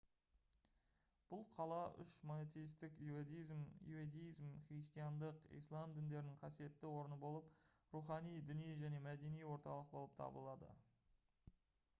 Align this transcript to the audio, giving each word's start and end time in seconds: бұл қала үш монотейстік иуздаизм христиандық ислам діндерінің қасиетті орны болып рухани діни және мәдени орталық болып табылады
бұл 1.33 1.43
қала 1.55 1.75
үш 2.03 2.13
монотейстік 2.29 2.95
иуздаизм 3.09 4.49
христиандық 4.71 5.45
ислам 5.61 5.93
діндерінің 5.99 6.41
қасиетті 6.45 6.91
орны 6.95 7.19
болып 7.27 7.95
рухани 7.97 8.35
діни 8.51 8.73
және 8.83 9.05
мәдени 9.09 9.47
орталық 9.53 9.93
болып 9.97 10.21
табылады 10.25 10.73